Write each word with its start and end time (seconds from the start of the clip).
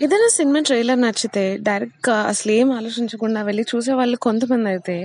ఏదైనా 0.00 0.28
cinema 0.36 0.60
trailer 0.60 1.00
నచ్చితే 1.00 1.42
డైరెక్ట్‌గా 1.62 2.16
ఏం 2.54 2.68
ఆలోచించకుండా 2.72 3.40
వెళ్ళి 3.42 3.64
చూసే 3.72 3.92
వాళ్ళు 3.92 4.16
కొంతమంది 4.18 4.68
అయితే 4.68 4.96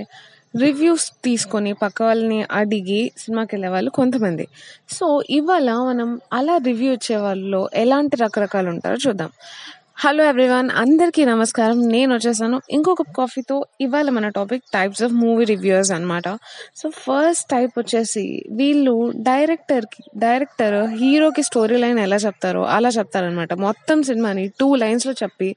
రివ్యూస్ 0.54 1.06
తీసుకొని 1.24 1.72
పక్క 1.74 1.98
వాళ్ళని 2.02 2.38
అడిగి 2.52 3.02
సినిమాకి 3.16 3.52
వెళ్ళే 3.54 3.68
వాళ్ళు 3.68 3.90
కొంతమంది. 3.90 4.44
సో, 4.88 5.06
ఇవాళ 5.30 5.68
మనం 5.82 6.08
అలా 6.32 6.56
రివ్యూ 6.64 6.90
ఇచ్చే 6.92 7.16
వాళ్ళలో 7.16 7.68
ఎలాంటి 7.74 8.16
రకరకాలు 8.16 8.68
ఉంటారో 8.70 8.98
చూద్దాం. 9.06 9.30
హలో 10.00 10.24
ఎవ్రీవన్ 10.24 10.68
అందరికీ 10.72 11.24
నమస్కారం. 11.24 11.78
నేను 11.88 12.10
వచ్చేసాను 12.14 12.60
ఇంకొక 12.70 13.02
కాఫీతో. 13.16 13.56
ఇవాళ 13.80 14.10
మన 14.10 14.28
topic 14.28 14.64
types 14.72 15.02
of 15.02 15.12
movie 15.12 15.44
reviews 15.44 15.90
అనమాట 15.92 16.28
సో, 16.76 16.90
ఫస్ట్ 17.00 17.46
టైప్ 17.50 17.72
వచ్చేసి 17.78 18.24
వీళ్ళు 18.50 18.94
డైరెక్టర్‌కి 19.22 20.02
డైరెక్టర్ 20.16 20.78
హీరోకి 20.92 21.42
స్టోరీ 21.42 21.76
లైన్ 21.76 21.98
ఎలా 21.98 22.16
చెప్తారో 22.16 22.62
అలా 22.68 22.88
చెప్తారనమాట 22.88 23.52
మొత్తం 23.60 24.02
సినిమాని 24.02 24.48
టూ 24.60 24.74
లైన్స్‌లో 24.74 25.12
చెప్పి 25.12 25.50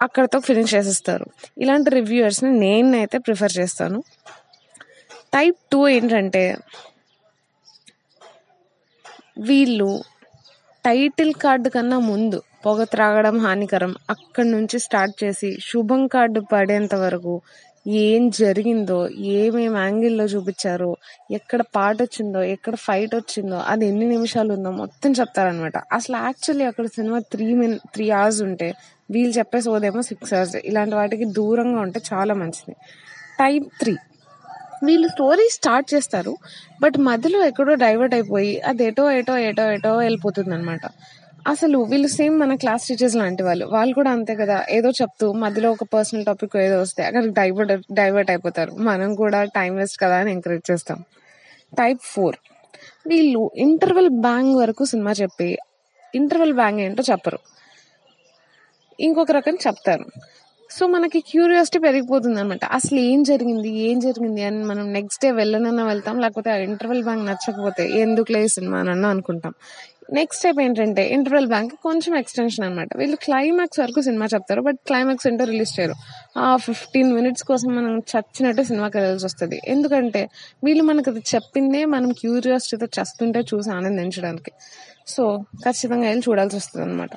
అక్కడతో 0.00 0.40
ఫినిష్ 0.40 0.74
చేసేస్తారు. 0.74 1.26
ఇలాంటి 1.58 1.90
రివ్యూయర్స్‌ని 1.90 2.52
నేనైతే 2.58 3.18
ప్రిఫర్ 3.18 3.52
చేస్తాను. 3.58 4.00
టైప్ 5.32 5.58
టూ 5.72 5.88
ఏంటంటే 5.88 6.44
వీళ్ళు 9.40 9.90
టైటిల్ 10.84 11.34
కార్డు 11.34 11.68
కన్నా 11.68 11.98
ముందు 11.98 12.40
పొగ 12.64 12.84
త్రాగడం 12.84 13.38
హానికరం 13.38 13.92
అక్కడి 14.10 14.48
నుంచి 14.50 14.78
స్టార్ట్ 14.78 15.24
చేసి 15.24 15.58
శుభం 15.60 16.06
కార్డు 16.06 16.40
పడేంత 16.52 16.94
వరకు 16.94 17.34
ఏం 18.02 18.30
జరిగిందో, 18.30 18.98
ఏమేమి 19.34 19.78
యాంగిల్‌లో 19.78 20.24
చూపించారో 20.24 20.90
ఎక్కడ 21.30 21.62
పాట 21.76 21.96
వచ్చిందో 22.02 22.42
ఎక్కడ 22.46 22.74
ఫైట్ 22.76 23.14
వచ్చిందో 23.14 23.58
అది 23.66 23.86
ఎన్ని 23.86 24.06
నిమిషాలు 24.06 24.52
ఉందో 24.52 24.70
మొత్తం 24.72 25.12
చెప్తారనమాట 25.12 25.76
అసలు 25.92 26.16
యాక్చువల్లీ 26.18 26.64
అక్కడ 26.64 26.86
సినిమా 26.96 27.18
త్రీ 27.32 27.54
మిన్ 27.54 27.78
త్రీ 27.94 28.10
అవర్స్ 28.10 28.42
ఉంటే 28.42 28.68
వీళ్ళు 29.10 29.38
చెప్పే 29.38 29.60
సోదేమో 29.60 30.02
సిక్స్ 30.02 30.32
అవర్స్. 30.32 30.56
ఇలాంటి 30.64 30.94
వాటికి 30.94 31.24
దూరంగా 31.32 31.80
ఉంటే 31.80 32.00
చాలా 32.12 32.34
మంచిది. 32.34 32.74
టైప్ 33.38 33.66
త్రీ 33.80 33.94
వీళ్ళు 34.84 35.08
స్టోరీ 35.08 35.48
స్టార్ట్ 35.50 35.94
చేస్తారు. 35.94 36.32
బట్ 36.80 36.96
మధ్యలో 37.00 37.46
ఎక్కడో 37.46 37.74
డైవర్ట్ 37.74 38.14
అయిపోయి 38.14 38.60
అది 38.60 38.84
ఎటో 38.84 39.04
ఎటో 39.10 39.34
ఎటో 39.68 40.02
ఎళ్ళిపోతుందన్నమాట. 40.02 40.84
అసలు 41.46 41.78
వీళ్ళు 41.82 42.08
సేమ్ 42.08 42.34
మన 42.38 42.54
క్లాస్ 42.54 42.88
టీచర్స్ 42.88 43.16
లాంటి 43.16 43.42
వాళ్ళు. 43.42 43.64
వాళ్ళు 43.66 43.94
కూడా 43.94 44.10
అంతే 44.10 44.34
కదా! 44.34 44.66
ఏదో 44.70 44.90
చెప్తూ 44.90 45.32
మధ్యలో 45.34 45.72
ఒక 45.72 45.84
పర్సనల్ 45.94 46.24
టాపిక్ 46.24 46.56
ఏదో 46.56 46.80
వస్తే 46.80 47.02
అక్కడ 47.04 47.24
డైవర్ట్ 47.32 47.72
డైవర్ట్ 47.92 48.30
అయిపోతారు. 48.30 48.72
మనం 48.82 49.14
కూడా 49.14 49.44
టైం 49.56 49.76
వేస్ట్ 49.76 49.98
కదా 50.00 50.16
అని 50.16 50.32
ఎంకరేజ్ 50.32 50.70
చేస్తాం. 50.70 50.98
టైప్ 51.72 52.02
ఫోర్ 52.04 52.38
వీళ్ళు 53.06 53.42
ఇంటర్వెల్ 53.56 54.10
బ్యాంగ్ 54.20 54.56
వరకు 54.56 54.84
సినిమా 54.84 55.12
చెప్పి 55.22 55.50
ఇంటర్వెల్ 56.14 56.52
బ్యాంగ్ 56.52 56.80
ఏంటో 56.80 57.02
చెప్పరు. 57.10 57.40
ఇంకొక 58.98 59.30
రకం 59.30 59.54
చెప్తారు. 59.66 60.06
సో, 60.76 60.86
మనకి 60.86 61.20
క్యూరియాసిటీ 61.20 61.78
పెరిగిపోతుందన్నమాట. 61.78 62.64
అసలు 62.64 62.98
ఏం 63.00 63.22
జరిగింది? 63.22 63.68
ఏం 63.68 63.98
జరిగింది? 64.00 64.42
అని 64.42 64.64
మనం 64.64 64.92
నెక్స్ట్ 64.92 65.24
డే 65.24 65.30
వెళ్ళనన్నా 65.30 65.84
వెళ్తాం. 65.86 66.20
లేకపోతే 66.20 66.50
ఆ 66.50 66.54
ఇంటర్వెల్ 66.54 67.02
బ్యాంక్ 67.02 67.26
నచ్చకపోతే 67.26 67.88
ఎందుకులే 68.00 68.44
ఈ 68.44 68.48
సినిమా 68.48 68.78
అనన్నా 68.78 69.08
అనుకుంటాం. 69.08 69.54
నెక్స్ట్ 70.12 70.44
టైప్ 70.44 70.60
ఏంటంటే 70.60 71.08
ఇంటర్వెల్ 71.08 71.46
బ్యాంక్ 71.46 71.74
కొంచెం 71.82 72.16
ఎక్స్‌టెన్షన్ 72.16 72.64
అనమాట 72.64 72.96
వీళ్ళు 72.96 73.16
క్లైమాక్స్ 73.16 73.80
వరకు 73.80 74.00
సినిమా 74.00 74.26
చెప్తారు. 74.26 74.60
బట్ 74.60 74.76
క్లైమాక్స్ 74.86 75.26
ఏంటో 75.26 75.44
రిలీజ్ 75.44 75.80
చేయరు. 75.80 75.94
ఆ 76.38 76.56
15 76.56 77.12
మినిట్స్ 77.12 77.44
కోసం 77.44 77.76
మనం 77.76 77.98
చచ్చినట్టు 77.98 78.62
సినిమాకి 78.62 78.98
వెళ్ళాల్సి 78.98 79.26
వస్తుంది 79.26 79.60
ఎందుకంటే 79.68 80.28
వీళ్ళు 80.64 80.84
మనకది 80.84 81.20
చెప్పిందే 81.34 81.84
మనం 81.84 82.12
క్యూరియాసిటీతో 82.12 83.02
చస్తుంటే 83.02 83.40
చూసి 83.40 83.70
ఆనందించడానికి. 83.70 84.52
సో, 85.06 85.44
ఖచ్చితంగా 85.64 86.06
వెళ్ళి 86.06 86.24
చూడాల్సి 86.28 86.56
వస్తుంది 86.56 86.86
అనమాట 86.86 87.10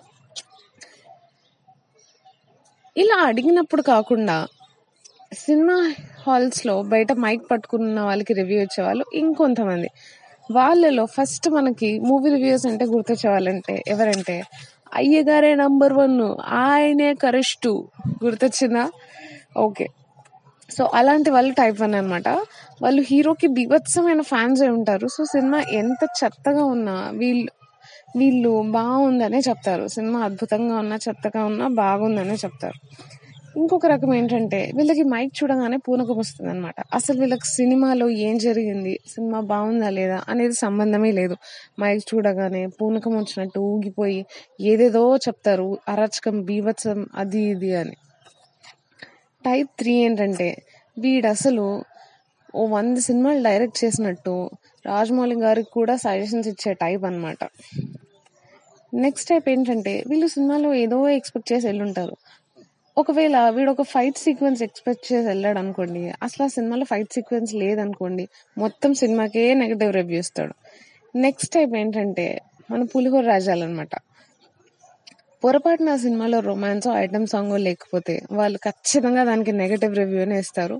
ఇలా 2.95 3.15
అడిగినప్పుడు 3.25 3.81
కాకుండా 3.83 4.35
సినిమా 5.35 5.75
హాల్స్‌లో 6.19 6.81
బయట 6.83 7.13
మైక్ 7.13 7.51
పట్టుకున్న 7.51 7.99
వాళ్ళకి 8.01 8.33
రివ్యూ 8.33 8.61
ఇచ్చేవాళ్ళు 8.61 9.05
ఇంకొంతమంది. 9.13 9.89
వాళ్ళలో 10.51 11.05
ఫస్ట్ 11.05 11.49
మనకి 11.49 11.99
మూవీ 11.99 12.29
రివ్యూస్ 12.29 12.65
అంటే 12.65 12.85
గుర్తొచ్చేవాళ్ళంటే 12.85 13.83
ఎవరంటే 13.87 14.35
అయ్యగారే 14.95 15.55
నంబర్ 15.55 15.93
వన్ 15.93 16.17
ఆయనే 16.63 17.13
కరెస్టు 17.13 17.71
గుర్తొచ్చిందా? 18.23 18.85
ఓకే. 19.57 19.87
సో, 20.69 20.89
అలాంటి 20.93 21.29
వాళ్ళు 21.29 21.53
టైప్ 21.53 21.81
వన్ 21.81 21.95
అనమాట 21.95 22.27
వాళ్ళు 22.81 23.01
హీరోకి 23.01 23.47
బీభత్సమైన 23.47 24.21
ఫ్యాన్స్ 24.21 24.61
అయి 24.61 24.71
ఉంటారు. 24.71 25.07
సో, 25.07 25.25
సినిమా 25.25 25.59
ఎంత 25.73 26.01
చెత్తగా 26.19 26.63
ఉన్నా 26.65 27.09
వీళ్ళు 27.13 27.51
వీళ్ళు 28.15 28.61
బాగుందనే 28.71 29.39
చెప్తారు. 29.39 29.87
సినిమా 29.87 30.19
అద్భుతంగా 30.19 30.77
ఉన్నా, 30.77 30.95
చెత్తగా 30.95 31.45
ఉన్నా 31.45 31.67
బాగుందనే 31.67 32.33
చెప్తారు. 32.33 32.79
ఇంకొక 33.57 33.85
రకం 33.85 34.13
ఏంటంటే 34.13 34.71
వీళ్ళకి 34.75 35.03
మైక్ 35.03 35.43
చూడగానే 35.43 35.77
పూనకం 35.77 36.17
వస్తదన్నమాట. 36.17 36.75
అసలు 36.93 37.19
వీళ్ళకి 37.19 37.47
సినిమాలో 37.47 38.09
ఏం 38.09 38.37
జరిగింది? 38.37 38.99
సినిమా 39.07 39.39
బాగుందా 39.39 39.89
లేదా? 39.89 40.23
అనేది 40.29 40.53
సంబంధమే 40.53 41.11
లేదు. 41.11 41.35
మైక్ 41.79 42.03
చూడగానే 42.13 42.67
పూనకం 42.67 43.17
వచ్చినట్టు 43.17 43.59
ఊగిపోయి 43.59 44.25
ఏదేదో 44.61 45.15
చెప్తారు. 45.17 45.77
అరాచకం, 45.87 46.41
బీభత్సం 46.41 47.07
అది 47.15 47.43
ఇది 47.43 47.75
అని. 47.75 47.95
టైప్ 49.45 49.69
త్రీ 49.79 49.93
ఏంటంటే 49.93 50.63
వీడసలు 50.97 51.83
ఓ 52.55 52.65
వంద 52.67 52.97
సినిమాలు 52.97 53.43
డైరెక్ట్ 53.43 53.85
చేసినట్టు 53.85 54.49
రాజమౌళి 54.85 55.35
గారికి 55.35 55.69
కూడా 55.73 55.95
సజెషన్స్ 55.95 56.47
ఇచ్చే 56.47 56.73
టైప్ 56.73 57.03
అన్నమాట. 57.05 57.43
నెక్స్ట్ 58.95 59.29
టైప్ 59.29 59.49
ఏంటంటే 59.49 60.03
వీళ్ళు 60.07 60.27
సినిమాలో 60.27 60.73
ఏదో 60.73 61.09
ఎక్స్‌పెక్ట్ 61.09 61.53
చేసి 61.53 61.67
వెళ్ళుంటారు 61.67 62.15
ఒకవేళ 62.97 63.49
వీడొక 63.49 63.81
ఫైట్ 63.81 64.17
సీక్వెన్స్ 64.17 64.63
ఎక్స్‌పెక్ట్ 64.63 65.13
చేసి 65.13 65.27
వెళ్ళాడు 65.27 65.59
అనుకోండి 65.59 66.09
అసలు 66.23 66.43
ఆ 66.43 66.47
సినిమాలో 66.47 66.85
ఫైట్ 66.85 67.13
సీక్వెన్స్ 67.13 67.53
లేదనుకోండి. 67.53 68.25
మొత్తం 68.57 68.93
సినిమాకే 68.93 69.53
నెగటివ్ 69.53 69.91
రివ్యూ 69.93 70.19
ఇస్తాడు. 70.19 70.53
నెక్స్ట్ 71.15 71.53
టైప్ 71.53 71.75
ఏంటంటే 71.75 72.41
మన 72.71 72.83
పులిహోర 72.83 73.25
రాజాలన్నమాట. 73.25 73.95
పొరపాటున 75.43 75.89
ఆ 75.89 75.95
సినిమాలో 75.95 76.39
రొమాన్సో, 76.39 76.91
ఐటమ్ 76.95 77.27
సాంగ్ 77.27 77.59
లేకపోతే 77.59 78.21
వాళ్ళు 78.31 78.57
ఖచ్చితంగా 78.57 79.23
దానికి 79.23 79.51
నెగటివ్ 79.51 79.95
రివ్యూనే 79.95 80.39
ఇస్తారు. 80.39 80.77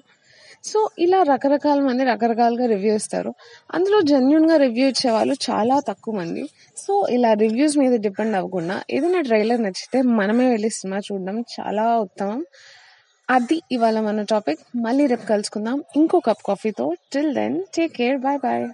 సో, 0.63 0.89
ఇలా 0.99 1.23
రకరకాల 1.23 1.79
మంది 1.79 2.03
రకరకాలుగా 2.03 2.65
రివ్యూ 2.65 2.95
ఇస్తారు. 2.95 3.33
అందులో 3.73 4.01
జెన్యున్గా 4.01 4.57
రివ్యూ 4.57 4.87
ఇచ్చేవాళ్ళు 4.87 5.33
చాలా 5.33 5.79
తక్కువ 5.79 6.15
మంది. 6.15 6.49
సో, 6.77 7.07
ఇలా 7.09 7.33
రివ్యూస్ 7.33 7.77
మీద 7.77 7.99
డిపెండ్ 7.99 8.35
అవ్వకుండా 8.35 8.81
ఏదైనా 8.91 9.21
ట్రైలర్ 9.21 9.61
నచ్చితే 9.61 10.01
మనమే 10.01 10.49
వెళ్ళి 10.49 10.69
సినిమా 10.69 10.99
చూడడం 10.99 11.41
చాలా 11.41 11.99
ఉత్తమం. 11.99 12.45
అది 13.29 13.61
ఇవాళ 13.71 13.99
మన 13.99 14.21
టాపిక్. 14.21 14.59
మళ్ళీ 14.75 15.05
రేపు 15.05 15.25
కలుసుకుందాం 15.25 15.83
ఇంకో 15.95 16.19
cup 16.19 16.47
కాఫీతో. 16.47 16.93
Till 17.13 17.35
then 17.35 17.61
take 17.75 17.93
care. 17.93 18.17
Bye 18.17 18.37
bye 18.37 18.67